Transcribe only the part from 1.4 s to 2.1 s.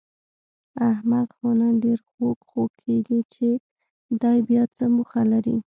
نن ډېر